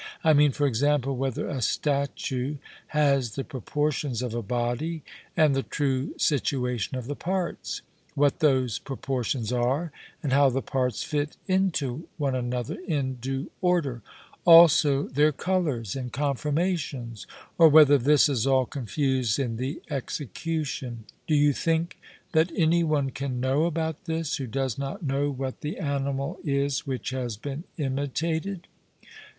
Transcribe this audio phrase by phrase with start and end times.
[0.23, 2.57] I mean, for example, whether a statue
[2.87, 5.03] has the proportions of a body,
[5.37, 7.83] and the true situation of the parts;
[8.15, 9.91] what those proportions are,
[10.23, 14.01] and how the parts fit into one another in due order;
[14.43, 17.27] also their colours and conformations,
[17.59, 21.99] or whether this is all confused in the execution: do you think
[22.31, 26.87] that any one can know about this, who does not know what the animal is
[26.87, 28.67] which has been imitated?